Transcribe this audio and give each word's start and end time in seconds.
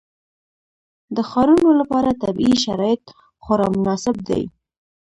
د 1.15 1.17
ښارونو 1.29 1.69
لپاره 1.79 2.19
طبیعي 2.23 2.55
شرایط 2.65 3.03
خورا 3.43 3.67
مناسب 3.77 4.15
دي. 4.27 4.43